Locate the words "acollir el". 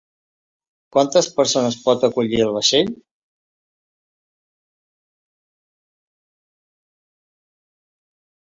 2.07-2.53